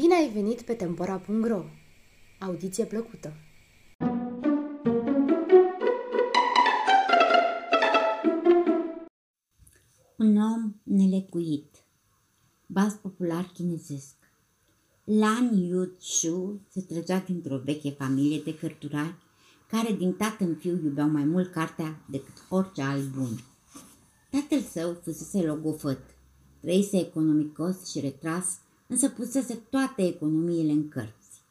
Bine 0.00 0.14
ai 0.14 0.30
venit 0.32 0.62
pe 0.62 0.74
Tempora.ro! 0.74 1.62
Audiție 2.38 2.84
plăcută! 2.84 3.32
Un 10.16 10.36
om 10.36 10.74
nelecuit 10.82 11.84
Baz 12.66 12.92
popular 12.92 13.50
chinezesc 13.54 14.14
Lan 15.04 15.56
Yu 15.56 15.92
Shu 15.98 16.60
se 16.68 16.80
trăgea 16.80 17.18
dintr-o 17.18 17.58
veche 17.58 17.90
familie 17.90 18.40
de 18.44 18.54
cărturari 18.54 19.14
care 19.68 19.92
din 19.92 20.12
tată 20.12 20.44
în 20.44 20.56
fiu 20.56 20.80
iubeau 20.84 21.08
mai 21.08 21.24
mult 21.24 21.52
cartea 21.52 22.04
decât 22.10 22.34
orice 22.48 22.82
alt 22.82 23.08
bun. 23.08 23.44
Tatăl 24.30 24.60
său 24.60 25.00
fusese 25.02 25.46
logofăt, 25.46 26.00
trăise 26.60 26.98
economicos 26.98 27.90
și 27.90 28.00
retras, 28.00 28.60
însă 28.90 29.08
pusese 29.08 29.54
toate 29.54 30.06
economiile 30.06 30.72
în 30.72 30.88
cărți. 30.88 31.42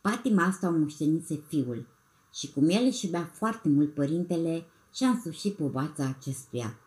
Patima 0.00 0.44
asta 0.44 0.68
o 0.68 0.78
moștenise 0.78 1.42
fiul 1.48 1.86
și 2.34 2.52
cum 2.52 2.68
el 2.68 2.84
își 2.86 3.04
iubea 3.04 3.30
foarte 3.34 3.68
mult 3.68 3.94
părintele, 3.94 4.66
și-a 4.94 5.08
însușit 5.08 5.54
povața 5.54 6.04
acestuia. 6.04 6.78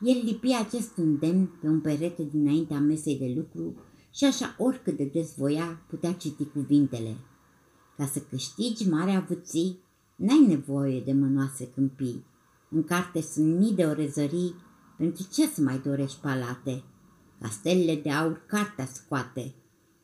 El 0.00 0.22
lipi 0.24 0.52
acest 0.52 0.96
îndemn 0.96 1.46
pe 1.60 1.66
un 1.66 1.80
perete 1.80 2.22
dinaintea 2.22 2.78
mesei 2.78 3.18
de 3.18 3.32
lucru 3.36 3.74
și 4.10 4.24
așa 4.24 4.54
oricât 4.58 4.96
de 4.96 5.04
des 5.04 5.34
voia 5.36 5.82
putea 5.88 6.12
citi 6.12 6.44
cuvintele. 6.44 7.16
Ca 7.96 8.06
să 8.06 8.18
câștigi 8.20 8.88
mare 8.88 9.10
avuții, 9.10 9.78
n-ai 10.16 10.44
nevoie 10.48 11.00
de 11.00 11.12
mănoase 11.12 11.68
câmpii. 11.74 12.24
În 12.70 12.84
carte 12.84 13.20
sunt 13.20 13.58
mii 13.58 13.72
de 13.72 13.84
orezării, 13.84 14.54
pentru 14.96 15.26
ce 15.32 15.46
să 15.46 15.60
mai 15.60 15.78
dorești 15.78 16.20
palate? 16.20 16.82
Castelele 17.42 17.94
de 17.94 18.10
aur 18.10 18.42
cartea 18.46 18.86
scoate. 18.86 19.54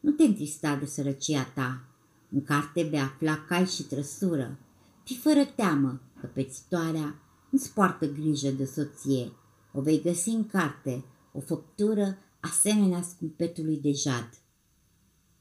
Nu 0.00 0.10
te 0.10 0.22
întrista 0.22 0.76
de 0.76 0.86
sărăcia 0.86 1.44
ta. 1.44 1.88
În 2.30 2.42
carte 2.42 2.82
vei 2.82 3.00
afla 3.00 3.44
cai 3.48 3.66
și 3.66 3.82
trăsură. 3.82 4.58
Fi 5.04 5.16
fără 5.16 5.44
teamă 5.44 6.00
că 6.20 6.26
pețitoarea 6.26 7.22
nu-ți 7.50 7.72
poartă 7.72 8.06
grijă 8.06 8.50
de 8.50 8.64
soție. 8.64 9.32
O 9.72 9.80
vei 9.80 10.02
găsi 10.02 10.28
în 10.28 10.46
carte, 10.46 11.04
o 11.32 11.40
făptură 11.40 12.18
asemenea 12.40 13.02
scumpetului 13.02 13.76
de 13.76 13.92
jad. 13.92 14.28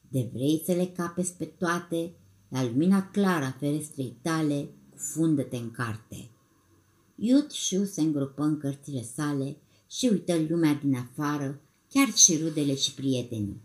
De 0.08 0.30
vrei 0.32 0.62
să 0.64 0.72
le 0.72 0.86
capezi 0.86 1.32
pe 1.32 1.44
toate, 1.44 2.14
la 2.48 2.64
lumina 2.64 3.10
clară 3.10 3.44
a 3.44 3.56
ferestrei 3.58 4.18
tale, 4.22 4.68
cufundă-te 4.90 5.56
în 5.56 5.70
carte. 5.70 6.30
Iut 7.14 7.50
Shu 7.50 7.84
se 7.84 8.00
îngropă 8.00 8.42
în 8.42 8.58
cărțile 8.58 9.02
sale 9.02 9.56
și 9.90 10.06
uită 10.06 10.34
lumea 10.48 10.74
din 10.74 10.94
afară, 10.94 11.60
chiar 11.88 12.12
și 12.14 12.36
rudele 12.36 12.74
și 12.74 12.94
prietenii. 12.94 13.60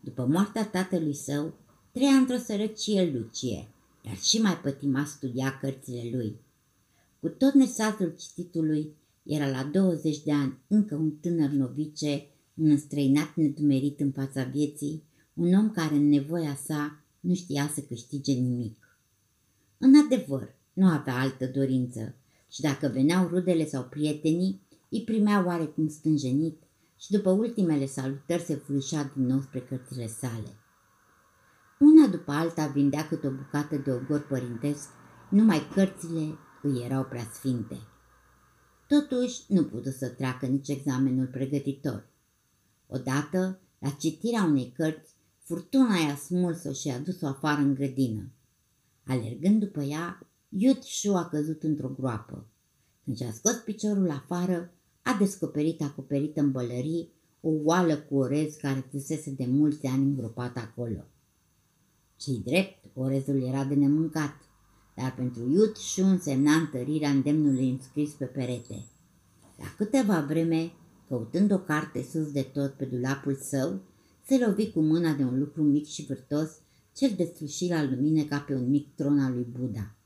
După 0.00 0.26
moartea 0.26 0.66
tatălui 0.66 1.14
său, 1.14 1.54
trăia 1.92 2.14
într-o 2.14 2.36
sărăcie 2.36 3.10
lucie, 3.10 3.68
dar 4.02 4.16
și 4.16 4.40
mai 4.40 4.56
pătima 4.56 5.04
studia 5.04 5.58
cărțile 5.60 6.08
lui. 6.12 6.36
Cu 7.20 7.28
tot 7.28 7.52
nesatul 7.52 8.14
cititului, 8.18 8.94
era 9.22 9.50
la 9.50 9.64
20 9.72 10.22
de 10.22 10.32
ani 10.32 10.58
încă 10.68 10.94
un 10.94 11.10
tânăr 11.10 11.50
novice, 11.50 12.26
un 12.54 12.70
înstrăinat 12.70 13.34
nedumerit 13.34 14.00
în 14.00 14.10
fața 14.10 14.44
vieții, 14.44 15.02
un 15.34 15.54
om 15.54 15.70
care 15.70 15.94
în 15.94 16.08
nevoia 16.08 16.54
sa 16.64 17.04
nu 17.20 17.34
știa 17.34 17.70
să 17.74 17.80
câștige 17.80 18.32
nimic. 18.32 18.98
În 19.78 19.94
adevăr, 20.04 20.54
nu 20.72 20.86
avea 20.86 21.20
altă 21.20 21.46
dorință 21.46 22.14
și 22.50 22.60
dacă 22.60 22.88
veneau 22.88 23.28
rudele 23.28 23.66
sau 23.66 23.84
prietenii, 23.84 24.60
îi 24.90 25.02
primea 25.02 25.44
oarecum 25.46 25.88
stânjenit 25.88 26.63
și 26.96 27.10
după 27.10 27.30
ultimele 27.30 27.86
salutări 27.86 28.42
se 28.42 28.54
furișa 28.54 29.12
din 29.14 29.26
nou 29.26 29.40
spre 29.40 29.60
cărțile 29.60 30.06
sale. 30.06 30.56
Una 31.78 32.06
după 32.06 32.32
alta 32.32 32.66
vindea 32.66 33.06
câte 33.06 33.26
o 33.26 33.30
bucată 33.30 33.76
de 33.76 33.92
ogor 33.92 34.26
părintesc, 34.26 34.88
numai 35.30 35.68
cărțile 35.74 36.38
îi 36.62 36.82
erau 36.84 37.04
prea 37.04 37.30
sfinte. 37.32 37.78
Totuși, 38.88 39.40
nu 39.48 39.64
putu 39.64 39.90
să 39.90 40.08
treacă 40.08 40.46
nici 40.46 40.68
examenul 40.68 41.26
pregătitor. 41.26 42.08
Odată, 42.86 43.60
la 43.78 43.90
citirea 43.90 44.44
unei 44.44 44.72
cărți, 44.76 45.14
furtuna 45.38 45.96
i-a 45.96 46.16
smuls-o 46.16 46.72
și 46.72 46.88
a 46.88 46.98
dus-o 46.98 47.26
afară 47.26 47.60
în 47.60 47.74
grădină. 47.74 48.32
Alergând 49.06 49.60
după 49.60 49.82
ea, 49.82 50.26
Iut 50.48 50.82
Shu 50.82 51.14
a 51.14 51.28
căzut 51.28 51.62
într-o 51.62 51.88
groapă. 51.88 52.46
Când 53.04 53.16
și-a 53.16 53.32
scos 53.32 53.54
piciorul 53.54 54.10
afară, 54.10 54.73
a 55.04 55.16
descoperit 55.18 55.82
acoperită 55.82 56.40
în 56.40 56.50
bălării 56.50 57.12
o 57.40 57.50
oală 57.64 57.96
cu 57.96 58.16
orez 58.16 58.54
care 58.54 58.88
fusese 58.90 59.30
de 59.30 59.46
mulți 59.46 59.86
ani 59.86 60.02
îngropat 60.02 60.56
acolo. 60.56 61.04
Cei 62.16 62.42
drept, 62.44 62.84
orezul 62.94 63.42
era 63.42 63.64
de 63.64 63.74
nemâncat, 63.74 64.34
dar 64.96 65.14
pentru 65.14 65.50
Iut 65.50 65.76
Shu 65.76 66.04
însemna 66.04 66.52
întărirea 66.52 67.10
îndemnului 67.10 67.70
înscris 67.70 68.10
pe 68.10 68.24
perete. 68.24 68.84
La 69.58 69.74
câteva 69.76 70.20
vreme, 70.28 70.72
căutând 71.08 71.52
o 71.52 71.58
carte 71.58 72.02
sus 72.02 72.32
de 72.32 72.42
tot 72.42 72.72
pe 72.72 72.84
dulapul 72.84 73.34
său, 73.34 73.80
se 74.26 74.44
lovi 74.46 74.70
cu 74.70 74.80
mâna 74.80 75.12
de 75.12 75.22
un 75.22 75.38
lucru 75.38 75.62
mic 75.62 75.86
și 75.86 76.06
vârtos, 76.06 76.50
cel 76.94 77.12
deslușit 77.16 77.70
la 77.70 77.84
lumină 77.84 78.22
ca 78.22 78.38
pe 78.38 78.54
un 78.54 78.70
mic 78.70 78.94
tron 78.94 79.18
al 79.18 79.32
lui 79.32 79.46
Buddha. 79.58 79.96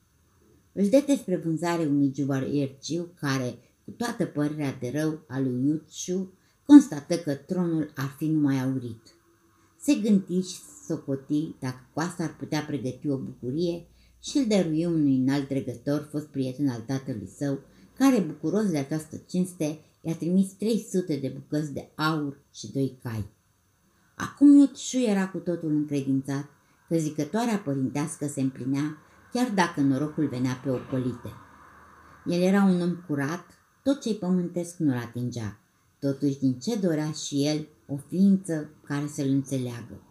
Își 0.73 0.89
dete 0.89 1.17
spre 1.17 1.37
vânzare 1.37 1.87
unui 1.87 2.13
ierciu 2.53 3.13
care, 3.21 3.59
cu 3.89 3.95
toată 3.95 4.25
părerea 4.25 4.77
de 4.81 4.91
rău 4.95 5.25
a 5.29 5.39
lui 5.39 5.67
Yutshu, 5.67 6.33
constată 6.65 7.17
că 7.17 7.35
tronul 7.35 7.93
ar 7.95 8.15
fi 8.17 8.27
numai 8.27 8.61
aurit. 8.61 9.03
Se 9.81 9.95
gândi 9.95 10.41
și 10.41 10.59
socoti 10.87 11.55
dacă 11.61 11.89
cu 11.93 12.01
asta 12.01 12.23
ar 12.23 12.37
putea 12.37 12.61
pregăti 12.61 13.09
o 13.09 13.17
bucurie 13.17 13.87
și 14.23 14.39
îl 14.39 14.47
dărui 14.47 14.85
unui 14.85 15.17
înalt 15.17 15.49
dregător, 15.49 16.09
fost 16.11 16.27
prieten 16.27 16.69
al 16.69 16.81
tatălui 16.81 17.29
său, 17.37 17.59
care, 17.99 18.21
bucuros 18.21 18.71
de 18.71 18.79
această 18.79 19.17
cinste, 19.29 19.79
i-a 20.01 20.15
trimis 20.15 20.53
300 20.53 21.17
de 21.17 21.29
bucăți 21.29 21.73
de 21.73 21.91
aur 21.95 22.41
și 22.53 22.73
doi 22.73 22.99
cai. 23.03 23.31
Acum 24.17 24.59
Iutshu 24.59 24.99
era 24.99 25.29
cu 25.29 25.39
totul 25.39 25.71
încredințat 25.71 26.49
că 26.89 26.97
zicătoarea 26.97 27.59
părintească 27.59 28.27
se 28.27 28.41
împlinea, 28.41 28.99
chiar 29.33 29.51
dacă 29.51 29.81
norocul 29.81 30.29
venea 30.29 30.61
pe 30.65 30.71
ocolite. 30.71 31.33
El 32.25 32.43
era 32.43 32.63
un 32.63 32.81
om 32.81 32.95
curat, 33.07 33.58
tot 33.89 34.01
ce-i 34.01 34.15
pământesc 34.15 34.77
nu-l 34.77 34.97
atingea, 34.97 35.61
totuși 35.99 36.39
din 36.39 36.59
ce 36.59 36.77
dorea 36.77 37.11
și 37.11 37.47
el 37.47 37.69
o 37.87 37.97
ființă 37.97 38.71
care 38.85 39.07
să-l 39.07 39.29
înțeleagă. 39.29 40.03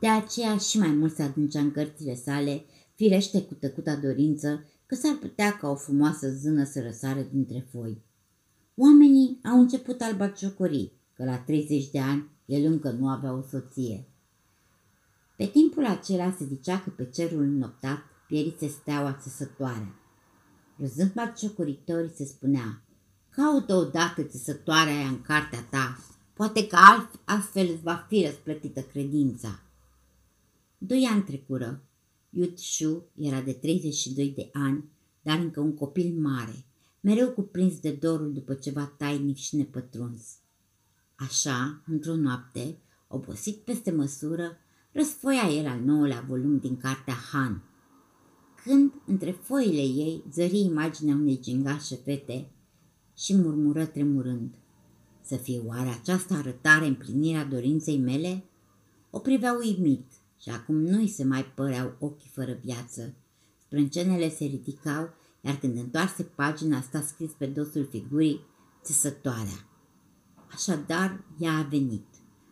De 0.00 0.08
aceea 0.08 0.56
și 0.56 0.78
mai 0.78 0.90
mult 0.90 1.14
se 1.14 1.22
adâncea 1.22 1.60
în 1.60 1.70
cărțile 1.72 2.14
sale, 2.14 2.64
firește 2.94 3.42
cu 3.42 3.54
tăcuta 3.54 3.96
dorință 3.96 4.64
că 4.86 4.94
s-ar 4.94 5.14
putea 5.20 5.56
ca 5.56 5.68
o 5.68 5.74
frumoasă 5.74 6.28
zână 6.30 6.64
să 6.64 6.80
răsare 6.80 7.28
dintre 7.32 7.66
foi. 7.70 8.02
Oamenii 8.76 9.40
au 9.44 9.60
început 9.60 10.00
al 10.00 10.32
ciocorii, 10.36 10.92
că 11.14 11.24
la 11.24 11.38
30 11.38 11.90
de 11.90 12.00
ani 12.00 12.30
el 12.46 12.64
încă 12.64 12.90
nu 12.90 13.08
avea 13.08 13.32
o 13.32 13.42
soție. 13.42 14.08
Pe 15.36 15.46
timpul 15.46 15.86
acela 15.86 16.36
se 16.38 16.44
zicea 16.44 16.80
că 16.80 16.90
pe 16.90 17.04
cerul 17.04 17.44
noptat 17.44 17.98
pierise 18.26 18.66
steaua 18.66 19.18
țesătoarea. 19.22 19.98
Râzând 20.76 21.12
batjocoritorii 21.12 22.12
se 22.14 22.24
spunea, 22.24 22.82
caută 23.30 23.74
odată 23.74 24.22
țesătoarea 24.22 24.96
aia 24.96 25.06
în 25.06 25.22
cartea 25.22 25.66
ta, 25.70 25.98
poate 26.32 26.66
că 26.66 26.76
altfel 27.24 27.68
îți 27.72 27.82
va 27.82 28.06
fi 28.08 28.24
răsplătită 28.24 28.80
credința. 28.80 29.62
Doi 30.78 31.08
ani 31.12 31.22
trecură. 31.22 31.82
Yud 32.30 32.58
Shu 32.58 33.04
era 33.14 33.40
de 33.40 33.52
32 33.52 34.30
de 34.30 34.48
ani, 34.52 34.84
dar 35.22 35.38
încă 35.38 35.60
un 35.60 35.74
copil 35.74 36.20
mare, 36.20 36.64
mereu 37.00 37.30
cuprins 37.30 37.80
de 37.80 37.90
dorul 37.90 38.32
după 38.32 38.54
ceva 38.54 38.94
tainic 38.96 39.36
și 39.36 39.56
nepătruns. 39.56 40.22
Așa, 41.14 41.82
într-o 41.86 42.14
noapte, 42.14 42.78
obosit 43.08 43.56
peste 43.56 43.90
măsură, 43.90 44.56
răsfoia 44.92 45.50
el 45.50 45.66
al 45.66 45.80
nouălea 45.80 46.24
volum 46.28 46.58
din 46.58 46.76
cartea 46.76 47.14
Han. 47.14 47.62
Când, 48.64 48.92
între 49.06 49.30
foile 49.30 49.80
ei, 49.80 50.24
zări 50.32 50.58
imaginea 50.58 51.14
unei 51.14 51.40
gingașe 51.40 51.94
fete 51.94 52.50
și 53.16 53.36
murmură 53.36 53.86
tremurând. 53.86 54.54
Să 55.22 55.36
fie 55.36 55.60
oare 55.66 55.88
această 55.88 56.34
arătare 56.34 56.86
împlinirea 56.86 57.44
dorinței 57.44 57.98
mele? 57.98 58.44
O 59.10 59.18
privea 59.18 59.52
uimit 59.52 60.04
și 60.40 60.50
acum 60.50 60.74
nu-i 60.74 61.08
se 61.08 61.24
mai 61.24 61.44
păreau 61.44 61.96
ochii 61.98 62.30
fără 62.32 62.58
viață. 62.64 63.14
Sprâncenele 63.62 64.30
se 64.30 64.44
ridicau, 64.44 65.08
iar 65.40 65.56
când 65.56 65.76
întoarse 65.76 66.22
pagina 66.22 66.80
sta 66.80 67.00
scris 67.00 67.30
pe 67.30 67.46
dosul 67.46 67.88
figurii, 67.90 68.40
țesătoarea. 68.82 69.68
Așadar, 70.50 71.24
ea 71.38 71.52
a 71.52 71.62
venit, 71.62 72.06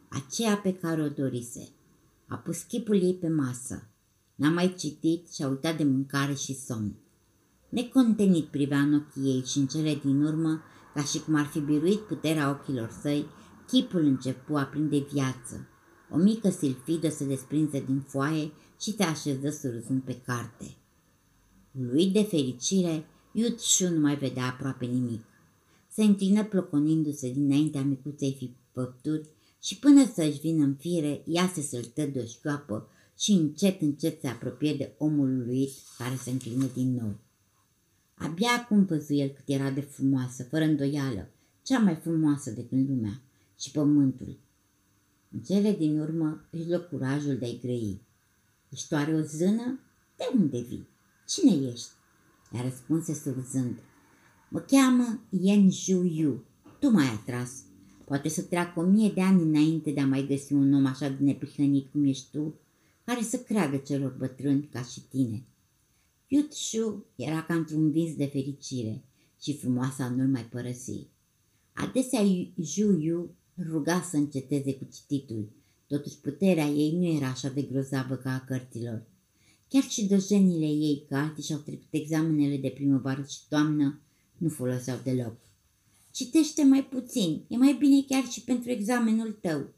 aceea 0.08 0.56
pe 0.56 0.74
care 0.74 1.02
o 1.02 1.08
dorise. 1.08 1.68
A 2.28 2.36
pus 2.36 2.62
chipul 2.62 3.02
ei 3.02 3.14
pe 3.14 3.28
masă. 3.28 3.86
N-a 4.34 4.50
mai 4.50 4.74
citit 4.78 5.32
și 5.32 5.42
a 5.42 5.48
uitat 5.48 5.76
de 5.76 5.84
mâncare 5.84 6.34
și 6.34 6.54
somn. 6.54 6.94
Necontenit 7.68 8.44
privea 8.44 8.78
în 8.78 8.94
ochii 8.94 9.32
ei 9.32 9.44
și 9.44 9.58
în 9.58 9.66
cele 9.66 10.00
din 10.04 10.22
urmă, 10.22 10.62
ca 10.94 11.02
și 11.02 11.20
cum 11.20 11.34
ar 11.34 11.44
fi 11.46 11.60
biruit 11.60 11.98
puterea 11.98 12.50
ochilor 12.50 12.90
săi, 13.00 13.26
chipul 13.66 14.04
începu 14.04 14.54
a 14.54 14.62
prinde 14.62 14.98
viață 15.12 15.68
O 16.10 16.16
mică 16.16 16.50
silfidă 16.50 17.08
se 17.08 17.24
desprinse 17.24 17.84
din 17.86 18.00
foaie 18.00 18.52
și 18.80 18.94
se 18.94 19.02
așeză 19.02 19.50
surâzând 19.50 20.02
pe 20.02 20.20
carte. 20.26 20.76
Lui 21.70 22.06
de 22.06 22.22
fericire, 22.22 23.06
Iud 23.32 23.58
Shu 23.58 23.88
nu 23.88 24.00
mai 24.00 24.16
vedea 24.16 24.44
aproape 24.44 24.86
nimic. 24.86 25.24
Se 25.88 26.02
înclină 26.02 26.44
ploconindu-se 26.44 27.32
dinaintea 27.32 27.82
micuței 27.82 28.56
făpturi 28.72 29.28
și 29.62 29.78
până 29.78 30.06
să-și 30.14 30.40
vină 30.40 30.64
în 30.64 30.74
fire, 30.74 31.22
ea 31.26 31.50
se 31.54 31.60
săltă 31.60 32.06
de 32.06 32.20
o 32.20 32.24
șchioapă 32.24 32.88
și 33.18 33.32
încet, 33.32 33.80
încet 33.80 34.20
se 34.20 34.26
apropie 34.26 34.74
de 34.74 34.94
omul 34.98 35.44
lui 35.46 35.68
care 35.98 36.14
se 36.14 36.30
înclină 36.30 36.66
din 36.74 36.94
nou. 36.94 37.18
Abia 38.14 38.50
acum 38.58 38.84
văzu 38.84 39.12
el 39.12 39.28
cât 39.28 39.48
era 39.48 39.70
de 39.70 39.80
frumoasă, 39.80 40.42
fără 40.42 40.64
îndoială, 40.64 41.30
cea 41.62 41.78
mai 41.78 41.94
frumoasă 41.94 42.50
de 42.50 42.66
când 42.66 42.88
lumea 42.88 43.22
și 43.58 43.70
pământul. 43.70 44.38
În 45.30 45.40
cele 45.40 45.72
din 45.72 46.00
urmă 46.00 46.44
își 46.50 46.68
luă 46.68 46.78
curajul 46.78 47.36
de 47.36 47.44
a-i 47.44 47.58
grăi. 47.62 48.00
Ești 48.68 48.92
oare 48.92 49.14
o 49.14 49.20
zână? 49.20 49.80
De 50.16 50.24
unde 50.34 50.60
vii? 50.60 50.88
Cine 51.28 51.68
ești? 51.70 51.88
I-a 52.54 52.62
răspunse 52.62 53.14
surzând. 53.14 53.78
Mă 54.48 54.58
cheamă 54.58 55.20
Yen 55.30 55.70
Ju 55.70 56.02
Yu. 56.02 56.44
Tu 56.78 56.90
m-ai 56.90 57.06
atras. 57.06 57.50
Poate 58.04 58.28
să 58.28 58.42
treacă 58.42 58.80
o 58.80 58.82
mie 58.82 59.10
de 59.10 59.20
ani 59.22 59.42
înainte 59.42 59.90
de 59.90 60.00
a 60.00 60.06
mai 60.06 60.26
găsi 60.26 60.52
un 60.52 60.74
om 60.74 60.86
așa 60.86 61.08
de 61.08 61.24
neprihănit 61.24 61.90
cum 61.90 62.04
ești 62.04 62.30
tu, 62.30 62.54
care 63.04 63.22
să 63.22 63.38
creadă 63.38 63.76
celor 63.76 64.16
bătrâni 64.18 64.68
ca 64.72 64.82
și 64.82 65.00
tine. 65.00 65.44
Yut 66.26 66.52
Shu 66.52 67.04
era 67.16 67.42
ca 67.42 67.54
într-un 67.54 67.90
vis 67.90 68.14
de 68.14 68.26
fericire 68.26 69.04
și 69.40 69.56
frumoasa 69.56 70.08
nu-l 70.08 70.28
mai 70.28 70.44
părăsi. 70.44 71.06
Adesea 71.72 72.24
Ju 72.62 72.98
Yu 73.00 73.34
ruga 73.68 74.02
să 74.10 74.16
înceteze 74.16 74.74
cu 74.74 74.88
cititul, 74.92 75.48
totuși 75.86 76.18
puterea 76.18 76.66
ei 76.66 76.96
nu 76.96 77.04
era 77.04 77.26
așa 77.28 77.48
de 77.48 77.62
grozavă 77.62 78.14
ca 78.14 78.32
a 78.32 78.44
cărților. 78.44 79.02
Chiar 79.68 79.82
și 79.82 80.06
dojenile 80.06 80.66
ei, 80.66 81.04
că 81.08 81.16
alții 81.16 81.42
și-au 81.42 81.58
trecut 81.58 81.88
examenele 81.90 82.56
de 82.56 82.68
primăvară 82.68 83.24
și 83.28 83.38
toamnă, 83.48 84.00
nu 84.36 84.48
foloseau 84.48 84.98
deloc. 85.04 85.36
Citește 86.10 86.64
mai 86.64 86.84
puțin, 86.84 87.44
e 87.48 87.56
mai 87.56 87.76
bine 87.78 88.02
chiar 88.08 88.24
și 88.24 88.40
pentru 88.40 88.70
examenul 88.70 89.38
tău. 89.40 89.68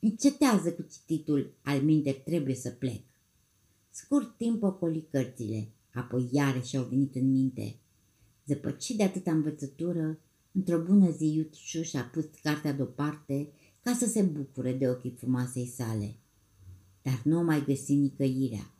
Încetează 0.00 0.72
cu 0.72 0.82
cititul, 0.82 1.54
al 1.62 1.82
minte 1.82 2.12
trebuie 2.12 2.54
să 2.54 2.70
plec. 2.70 3.02
Scurt 3.90 4.36
timp 4.36 4.62
ocoli 4.62 5.06
cărțile, 5.10 5.68
apoi 5.92 6.28
iarăși 6.32 6.76
au 6.76 6.84
venit 6.84 7.14
în 7.14 7.30
minte. 7.30 7.76
Zăpăcit 8.46 8.96
de 8.96 9.02
atâta 9.02 9.30
învățătură, 9.30 10.18
într-o 10.52 10.78
bună 10.78 11.10
zi 11.10 11.34
Iutșu 11.34 11.82
și-a 11.82 12.02
pus 12.02 12.24
cartea 12.42 12.72
deoparte 12.72 13.48
ca 13.82 13.94
să 13.94 14.06
se 14.06 14.22
bucure 14.22 14.72
de 14.72 14.88
ochii 14.88 15.16
frumoasei 15.18 15.66
sale. 15.66 16.16
Dar 17.02 17.20
nu 17.24 17.38
o 17.38 17.42
mai 17.42 17.64
găsi 17.64 17.94
nicăirea. 17.94 18.70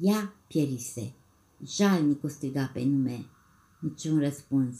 Ea 0.00 0.34
pierise. 0.46 1.12
Jalnic 1.66 2.24
o 2.24 2.28
striga 2.28 2.70
pe 2.74 2.84
nume. 2.84 3.24
Niciun 3.80 4.18
răspuns. 4.18 4.76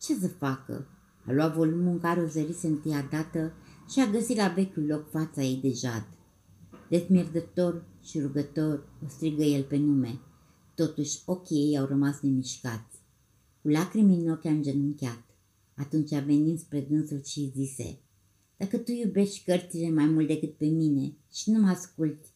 Ce 0.00 0.14
să 0.14 0.28
facă? 0.28 0.86
A 1.26 1.32
luat 1.32 1.54
volumul 1.54 1.92
în 1.92 1.98
care 1.98 2.20
o 2.20 2.26
zărise 2.26 2.66
întâia 2.66 3.08
dată 3.10 3.52
și 3.92 4.00
a 4.00 4.10
găsit 4.10 4.36
la 4.36 4.48
vechiul 4.48 4.86
loc 4.86 5.10
fața 5.10 5.42
ei 5.42 5.56
de 5.56 5.70
jad. 5.70 6.08
Desmierdător 6.88 7.84
și 8.02 8.20
rugător 8.20 8.88
o 9.04 9.08
strigă 9.08 9.42
el 9.42 9.62
pe 9.62 9.76
nume. 9.76 10.20
Totuși 10.74 11.22
ochii 11.24 11.56
ei 11.56 11.78
au 11.78 11.86
rămas 11.86 12.20
nemișcați. 12.20 12.98
Cu 13.62 13.68
lacrimi 13.68 14.14
în 14.14 14.30
ochi 14.30 14.44
a 14.44 14.50
îngenunchiat. 14.50 15.24
Atunci 15.74 16.12
a 16.12 16.20
venit 16.20 16.58
spre 16.58 16.80
dânsul 16.80 17.22
și 17.22 17.52
zise, 17.54 17.98
Dacă 18.56 18.78
tu 18.78 18.90
iubești 18.90 19.44
cărțile 19.44 19.90
mai 19.90 20.06
mult 20.06 20.26
decât 20.26 20.56
pe 20.56 20.66
mine 20.66 21.16
și 21.32 21.50
nu 21.50 21.60
mă 21.60 21.68
asculti, 21.68 22.28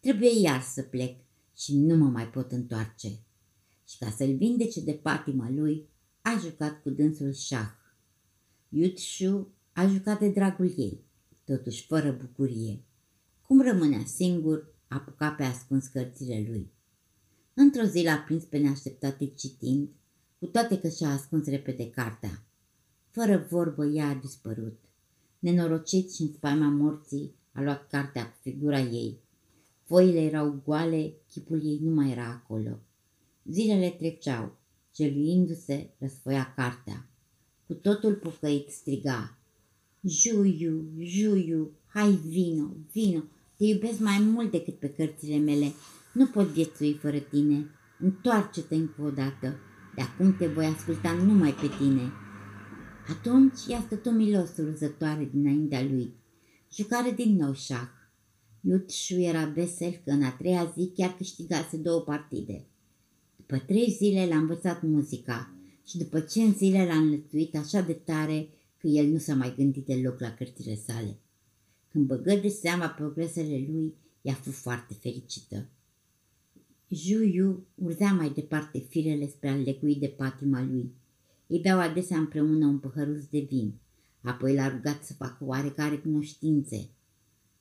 trebuie 0.00 0.40
iar 0.40 0.60
să 0.60 0.82
plec 0.82 1.16
și 1.56 1.76
nu 1.76 1.96
mă 1.96 2.08
mai 2.08 2.28
pot 2.28 2.52
întoarce. 2.52 3.08
Și 3.88 3.98
ca 3.98 4.10
să-l 4.16 4.36
vindece 4.36 4.80
de 4.80 4.92
patima 4.92 5.50
lui, 5.50 5.88
a 6.20 6.38
jucat 6.44 6.82
cu 6.82 6.90
dânsul 6.90 7.32
șah. 7.32 7.70
Yutshu 8.68 9.52
a 9.78 9.86
jucat 9.86 10.18
de 10.18 10.28
dragul 10.28 10.74
ei, 10.76 11.04
totuși 11.44 11.86
fără 11.86 12.12
bucurie. 12.12 12.84
Cum 13.42 13.60
rămânea 13.60 14.04
singur, 14.04 14.74
apuca 14.88 15.30
pe 15.30 15.42
ascuns 15.42 15.86
cărțile 15.86 16.46
lui. 16.48 16.72
Într-o 17.54 17.84
zi 17.84 18.02
l-a 18.02 18.16
prins 18.16 18.44
pe 18.44 18.58
neașteptate 18.58 19.26
citind, 19.26 19.88
cu 20.38 20.46
toate 20.46 20.78
că 20.78 20.88
și-a 20.88 21.08
ascuns 21.08 21.46
repede 21.46 21.90
cartea. 21.90 22.46
Fără 23.10 23.46
vorbă, 23.50 23.86
ea 23.86 24.08
a 24.08 24.14
dispărut. 24.14 24.78
Nenorocit 25.38 26.12
și 26.12 26.22
în 26.22 26.32
spaima 26.32 26.68
morții, 26.68 27.34
a 27.52 27.62
luat 27.62 27.88
cartea 27.88 28.30
cu 28.30 28.36
figura 28.40 28.80
ei. 28.80 29.20
Foile 29.84 30.20
erau 30.20 30.62
goale, 30.64 31.14
chipul 31.30 31.66
ei 31.66 31.78
nu 31.82 31.94
mai 31.94 32.10
era 32.10 32.26
acolo. 32.26 32.78
Zilele 33.44 33.90
treceau, 33.90 34.56
celuindu-se, 34.92 35.90
răsfoia 35.98 36.52
cartea. 36.56 37.10
Cu 37.66 37.74
totul 37.74 38.14
pocăit 38.14 38.68
striga. 38.68 39.38
Juiu, 40.02 40.92
Juiu, 40.98 41.70
hai 41.86 42.18
vino, 42.26 42.76
vino, 42.92 43.24
te 43.56 43.64
iubesc 43.64 43.98
mai 43.98 44.18
mult 44.18 44.50
decât 44.50 44.78
pe 44.78 44.88
cărțile 44.88 45.36
mele. 45.36 45.72
Nu 46.12 46.26
pot 46.26 46.46
viețui 46.46 46.92
fără 46.92 47.18
tine. 47.18 47.70
Întoarce-te 47.98 48.74
încă 48.74 49.02
o 49.02 49.10
dată. 49.10 49.56
De 49.94 50.02
acum 50.02 50.36
te 50.36 50.46
voi 50.46 50.64
asculta 50.64 51.12
numai 51.12 51.54
pe 51.54 51.68
tine. 51.78 52.12
Atunci 53.08 53.58
ea 53.68 53.80
stătu 53.86 54.10
milos 54.10 54.56
ruzătoare 54.56 55.30
dinaintea 55.32 55.82
lui. 55.82 56.12
Jucare 56.72 57.10
din 57.10 57.36
nou 57.36 57.52
șah. 57.52 57.88
Iutshu 58.60 59.14
era 59.14 59.44
vesel 59.44 60.00
că 60.04 60.10
în 60.10 60.22
a 60.22 60.30
treia 60.30 60.72
zi 60.76 60.92
chiar 60.94 61.14
câștigase 61.16 61.76
două 61.76 62.00
partide. 62.00 62.66
După 63.36 63.58
trei 63.58 63.90
zile 63.98 64.26
l-a 64.26 64.36
învățat 64.36 64.82
muzica 64.82 65.54
și 65.86 65.98
după 65.98 66.20
cinci 66.20 66.56
zile 66.56 66.86
l-a 66.86 66.96
înlățuit 66.96 67.56
așa 67.56 67.80
de 67.80 67.92
tare 67.92 68.48
că 68.78 68.86
el 68.86 69.06
nu 69.06 69.18
s-a 69.18 69.34
mai 69.34 69.54
gândit 69.56 69.86
deloc 69.86 70.20
la 70.20 70.34
cărțile 70.34 70.74
sale. 70.74 71.16
Când 71.88 72.06
băgă 72.06 72.34
de 72.34 72.48
seama 72.48 72.88
progresele 72.88 73.66
lui, 73.70 73.94
ea 74.22 74.34
fu 74.34 74.50
foarte 74.50 74.94
fericită. 74.94 75.68
Juiu 76.88 77.66
urzea 77.74 78.12
mai 78.12 78.30
departe 78.30 78.78
firele 78.78 79.28
spre 79.28 79.48
a 79.48 79.56
legui 79.56 79.96
de 79.96 80.06
patima 80.06 80.62
lui. 80.62 80.92
Ei 81.46 81.60
beau 81.60 81.80
adesea 81.80 82.18
împreună 82.18 82.66
un 82.66 82.78
păhăruț 82.78 83.24
de 83.24 83.38
vin, 83.38 83.74
apoi 84.20 84.54
l-a 84.54 84.68
rugat 84.68 85.04
să 85.04 85.12
facă 85.12 85.44
oarecare 85.44 85.96
cunoștințe. 85.96 86.88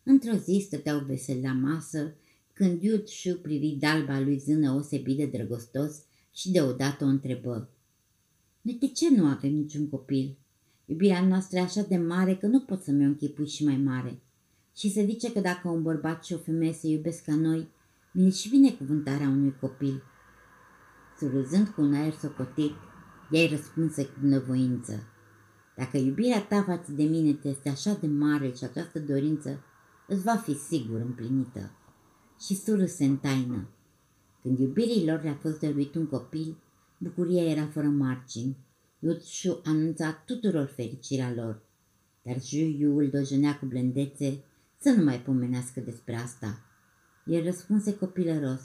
Într-o 0.03 0.35
zi 0.35 0.63
stăteau 0.65 0.99
vesel 0.99 1.41
la 1.41 1.53
masă, 1.53 2.13
când 2.53 2.83
Iud 2.83 3.07
Shu 3.07 3.37
privi 3.37 3.75
dalba 3.75 4.19
lui 4.19 4.37
zână 4.37 4.71
osebit 4.71 5.17
de 5.17 5.25
drăgostos 5.25 6.03
și 6.33 6.51
deodată 6.51 7.03
o 7.03 7.07
întrebă. 7.07 7.69
Noi 8.61 8.77
de 8.79 8.87
ce 8.87 9.15
nu 9.15 9.25
avem 9.25 9.53
niciun 9.53 9.89
copil? 9.89 10.37
Iubirea 10.89 11.25
noastră 11.25 11.57
e 11.57 11.61
așa 11.61 11.81
de 11.81 11.97
mare 11.97 12.35
că 12.35 12.47
nu 12.47 12.59
pot 12.59 12.83
să-mi 12.83 13.03
o 13.03 13.07
închipui 13.07 13.47
și 13.47 13.65
mai 13.65 13.77
mare. 13.77 14.21
Și 14.75 14.91
se 14.91 15.05
zice 15.05 15.31
că 15.31 15.39
dacă 15.39 15.67
un 15.69 15.81
bărbat 15.81 16.23
și 16.23 16.33
o 16.33 16.37
femeie 16.37 16.73
se 16.73 16.87
iubesc 16.87 17.23
ca 17.23 17.35
noi, 17.35 17.67
vine 18.11 18.29
și 18.29 18.49
binecuvântarea 18.49 19.27
unui 19.27 19.55
copil. 19.59 20.03
Surâzând 21.17 21.67
cu 21.67 21.81
un 21.81 21.93
aer 21.93 22.13
socotit, 22.13 22.71
ea-i 23.31 23.47
răspunse 23.47 24.05
cu 24.05 24.13
bunăvoință. 24.21 25.03
Dacă 25.75 25.97
iubirea 25.97 26.41
ta 26.41 26.63
față 26.63 26.91
de 26.91 27.03
mine 27.03 27.39
este 27.43 27.69
așa 27.69 27.97
de 28.01 28.07
mare 28.07 28.51
și 28.51 28.63
această 28.63 28.99
dorință 28.99 29.63
îți 30.07 30.23
va 30.23 30.35
fi 30.35 30.53
sigur 30.53 30.99
împlinită. 30.99 31.71
Și 32.39 32.55
surâse 32.55 33.05
în 33.05 33.17
taină. 33.17 33.67
Când 34.41 34.59
iubirii 34.59 35.05
lor 35.05 35.23
le-a 35.23 35.37
fost 35.41 35.59
dăruit 35.59 35.95
un 35.95 36.05
copil, 36.05 36.57
bucuria 36.97 37.43
era 37.43 37.65
fără 37.65 37.87
margini. 37.87 38.57
Yutshu 38.99 39.61
anunța 39.63 40.11
tuturor 40.25 40.65
fericirea 40.65 41.33
lor, 41.35 41.61
dar 42.21 42.41
Juyu 42.41 42.97
îl 42.97 43.09
dojenea 43.09 43.57
cu 43.57 43.65
blândețe 43.65 44.43
să 44.77 44.89
nu 44.89 45.03
mai 45.03 45.21
pomenească 45.21 45.79
despre 45.79 46.15
asta. 46.15 46.61
El 47.25 47.43
răspunse 47.43 47.95
copilăros, 47.95 48.61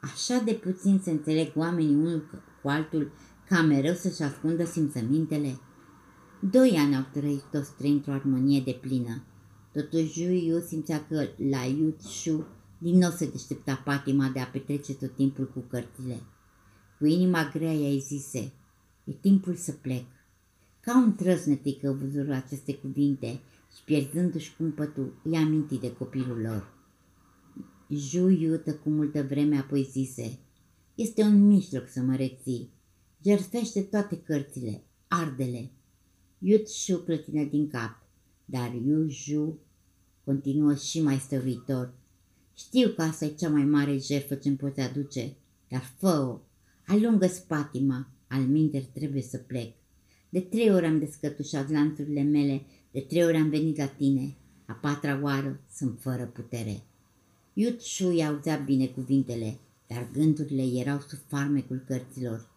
așa 0.00 0.42
de 0.44 0.52
puțin 0.52 1.00
se 1.02 1.10
înțeleg 1.10 1.52
oamenii 1.56 1.94
unul 1.94 2.44
cu 2.62 2.68
altul 2.68 3.12
ca 3.48 3.62
mereu 3.62 3.94
să-și 3.94 4.22
ascundă 4.22 4.64
simțămintele. 4.64 5.60
Doi 6.50 6.76
ani 6.78 6.96
au 6.96 7.04
trăit 7.12 7.42
toți 7.42 7.74
trei 7.74 7.90
într-o 7.90 8.12
armonie 8.12 8.60
de 8.60 8.78
plină. 8.80 9.24
Totuși 9.72 10.46
Yu 10.46 10.60
simțea 10.60 11.06
că 11.08 11.28
la 11.50 11.64
Yu 11.64 11.96
Shu 11.98 12.46
din 12.78 12.98
nou 12.98 13.10
se 13.10 13.30
deștepta 13.30 13.82
patima 13.84 14.30
de 14.32 14.40
a 14.40 14.46
petrece 14.46 14.94
tot 14.94 15.14
timpul 15.14 15.50
cu 15.50 15.60
cărțile. 15.60 16.22
Cu 16.98 17.06
inima 17.06 17.50
grea 17.52 17.72
i-ai 17.72 17.98
zise, 17.98 18.52
e 19.04 19.12
timpul 19.12 19.54
să 19.54 19.72
plec. 19.72 20.04
Ca 20.80 20.98
un 20.98 21.14
trăsnetică 21.14 21.98
văzură 22.00 22.34
aceste 22.34 22.74
cuvinte 22.74 23.40
și 23.76 23.84
pierzându-și 23.84 24.56
cumpătul, 24.56 25.14
i-a 25.30 25.40
amintit 25.40 25.80
de 25.80 25.92
copilul 25.92 26.40
lor. 26.40 26.74
Ju 27.88 28.28
iută 28.28 28.74
cu 28.74 28.90
multă 28.90 29.22
vreme 29.22 29.56
apoi 29.56 29.88
zise, 29.90 30.38
este 30.94 31.22
un 31.22 31.46
mijloc 31.46 31.88
să 31.88 32.00
mă 32.00 32.16
reții. 32.16 32.70
Gerfește 33.22 33.82
toate 33.82 34.18
cărțile, 34.18 34.82
ardele. 35.08 35.70
Iut 36.38 36.68
Shu 36.68 36.98
clătină 36.98 37.44
din 37.44 37.68
cap, 37.68 38.02
dar 38.44 38.74
Yu 38.86 39.08
Ju 39.08 39.58
continuă 40.24 40.74
și 40.74 41.02
mai 41.02 41.18
stăruitor. 41.18 41.94
Știu 42.54 42.88
că 42.88 43.02
asta 43.02 43.24
e 43.24 43.28
cea 43.28 43.48
mai 43.48 43.64
mare 43.64 43.96
jertfă 43.96 44.34
ce-mi 44.34 44.56
poți 44.56 44.80
aduce, 44.80 45.36
dar 45.68 45.82
fă-o, 45.98 46.40
alungă 46.86 47.26
spatima, 47.26 48.10
al 48.32 48.42
minter 48.42 48.84
trebuie 48.84 49.22
să 49.22 49.38
plec. 49.38 49.74
De 50.28 50.40
trei 50.40 50.72
ori 50.72 50.86
am 50.86 50.98
descătușat 50.98 51.70
lanțurile 51.70 52.22
mele, 52.22 52.62
de 52.90 53.00
trei 53.00 53.24
ori 53.24 53.36
am 53.36 53.48
venit 53.48 53.76
la 53.76 53.86
tine, 53.86 54.36
a 54.66 54.72
patra 54.72 55.20
oară 55.22 55.60
sunt 55.70 56.00
fără 56.00 56.26
putere. 56.26 56.82
Iut 57.52 57.80
Shui 57.80 58.24
auzea 58.24 58.56
bine 58.56 58.86
cuvintele, 58.86 59.58
dar 59.86 60.08
gândurile 60.12 60.62
erau 60.62 61.00
sub 61.00 61.18
farmecul 61.26 61.84
cărților. 61.86 62.50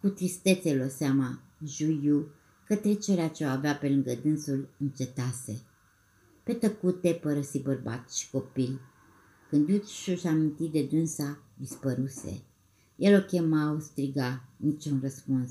Cu 0.00 0.08
tristețe 0.08 0.74
lua 0.74 0.88
seama 0.88 1.42
Juiu 1.66 2.30
că 2.66 2.76
trecerea 2.76 3.28
ce 3.28 3.44
o 3.44 3.48
avea 3.48 3.74
pe 3.74 3.88
lângă 3.88 4.18
dânsul 4.22 4.68
încetase. 4.78 5.62
Pe 6.44 6.52
tăcute 6.52 7.12
părăsi 7.12 7.62
bărbat 7.62 8.12
și 8.12 8.30
copil. 8.30 8.80
Când 9.50 9.68
Iut 9.68 9.84
Shu 9.84 10.14
și 10.14 10.26
amintit 10.26 10.72
de 10.72 10.82
dânsa, 10.82 11.42
dispăruse. 11.56 12.42
El 12.98 13.14
o 13.14 13.20
chema, 13.20 13.72
o 13.72 13.78
striga, 13.78 14.44
niciun 14.56 14.98
răspuns. 15.00 15.50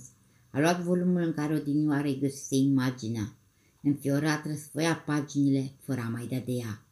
A 0.52 0.60
luat 0.60 0.82
volumul 0.82 1.22
în 1.22 1.34
care 1.34 1.54
odinioară 1.54 2.08
îi 2.08 2.20
găsise 2.20 2.56
imaginea. 2.56 3.34
Înfiorat 3.82 4.46
răsfoia 4.46 4.96
paginile 4.96 5.72
fără 5.80 6.02
a 6.02 6.10
mai 6.10 6.28
da 6.28 6.38
de 6.46 6.52
ea. 6.52 6.86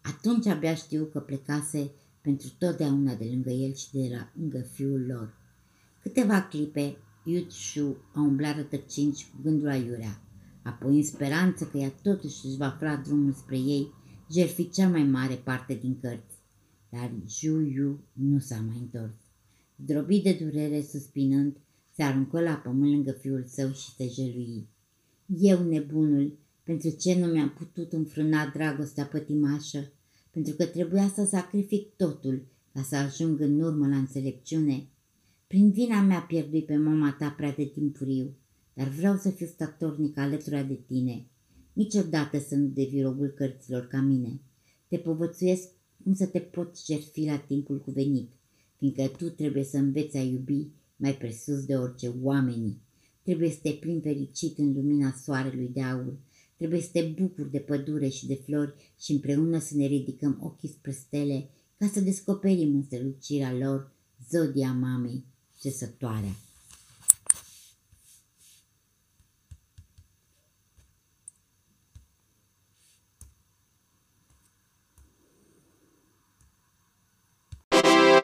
Atunci 0.00 0.46
abia 0.46 0.74
știu 0.74 1.04
că 1.04 1.20
plecase 1.20 1.90
pentru 2.20 2.48
totdeauna 2.58 3.14
de 3.14 3.24
lângă 3.24 3.50
el 3.50 3.74
și 3.74 3.92
de 3.92 4.08
la 4.10 4.32
lângă 4.38 4.60
fiul 4.72 5.06
lor. 5.06 5.34
Câteva 6.02 6.42
clipe, 6.42 6.96
Yut 7.24 7.52
Shu 7.52 7.96
a 8.14 8.20
umblat 8.20 8.56
rătăcind 8.56 9.14
și 9.16 9.26
cu 9.30 9.36
gândul 9.42 9.68
aiurea. 9.68 10.20
Apoi, 10.62 10.96
în 10.96 11.04
speranță 11.04 11.64
că 11.64 11.78
ea 11.78 11.92
totuși 12.02 12.46
își 12.46 12.56
va 12.56 12.66
afla 12.66 12.96
drumul 12.96 13.32
spre 13.32 13.56
ei, 13.56 13.92
jerfi 14.32 14.70
cea 14.70 14.88
mai 14.88 15.02
mare 15.02 15.34
parte 15.34 15.74
din 15.74 15.98
cărți. 16.00 16.36
Dar 16.90 17.10
Ju 17.26 17.60
Yu 17.60 18.04
nu 18.12 18.38
s-a 18.38 18.60
mai 18.68 18.78
întors. 18.80 19.23
Drobit 19.86 20.22
de 20.22 20.32
durere, 20.32 20.82
suspinând, 20.82 21.56
se 21.94 22.02
aruncă 22.02 22.40
la 22.40 22.54
pământ 22.54 22.92
lângă 22.92 23.12
fiul 23.12 23.44
său 23.46 23.72
și 23.72 23.94
se 23.96 24.08
jelui. 24.08 24.68
Eu, 25.26 25.62
nebunul, 25.62 26.38
pentru 26.62 26.90
ce 26.90 27.18
nu 27.18 27.26
mi-am 27.26 27.50
putut 27.50 27.92
înfrâna 27.92 28.50
dragostea 28.54 29.04
pătimașă? 29.04 29.92
Pentru 30.30 30.54
că 30.54 30.66
trebuia 30.66 31.08
să 31.08 31.24
sacrific 31.24 31.96
totul 31.96 32.46
ca 32.72 32.82
să 32.82 32.96
ajung 32.96 33.40
în 33.40 33.60
urmă 33.60 33.88
la 33.88 33.96
înțelepciune? 33.96 34.88
Prin 35.46 35.70
vina 35.70 36.02
mea 36.02 36.20
pierdui 36.20 36.62
pe 36.62 36.76
mama 36.76 37.16
ta 37.18 37.28
prea 37.28 37.52
de 37.52 37.64
timpuriu, 37.64 38.36
dar 38.74 38.88
vreau 38.88 39.16
să 39.16 39.30
fiu 39.30 39.46
statornic 39.46 40.18
alături 40.18 40.66
de 40.68 40.80
tine. 40.86 41.26
Niciodată 41.72 42.38
să 42.38 42.56
nu 42.56 42.66
devii 42.66 43.02
robul 43.02 43.28
cărților 43.28 43.86
ca 43.86 44.00
mine. 44.00 44.40
Te 44.88 44.96
povățuiesc 44.96 45.68
cum 46.02 46.14
să 46.14 46.26
te 46.26 46.38
poți 46.38 46.84
jerfi 46.92 47.24
la 47.24 47.36
timpul 47.38 47.80
cuvenit, 47.80 48.30
fiindcă 48.78 49.06
tu 49.16 49.28
trebuie 49.28 49.64
să 49.64 49.76
înveți 49.76 50.16
a 50.16 50.22
iubi 50.22 50.66
mai 50.96 51.16
presus 51.16 51.64
de 51.64 51.76
orice 51.76 52.12
oamenii. 52.22 52.82
Trebuie 53.22 53.50
să 53.50 53.58
te 53.62 53.70
plimbi 53.70 54.02
fericit 54.02 54.58
în 54.58 54.72
lumina 54.72 55.14
soarelui 55.22 55.70
de 55.72 55.82
aur. 55.82 56.18
Trebuie 56.56 56.80
să 56.80 56.88
te 56.92 57.02
bucuri 57.02 57.50
de 57.50 57.58
pădure 57.58 58.08
și 58.08 58.26
de 58.26 58.34
flori 58.34 58.74
și 59.00 59.12
împreună 59.12 59.58
să 59.58 59.76
ne 59.76 59.86
ridicăm 59.86 60.38
ochii 60.42 60.68
spre 60.68 60.92
stele 60.92 61.48
ca 61.76 61.90
să 61.92 62.00
descoperim 62.00 62.74
în 62.74 62.82
strălucirea 62.82 63.52
lor 63.52 63.92
zodia 64.30 64.72
mamei, 64.72 65.24
cesătoarea. 65.60 66.36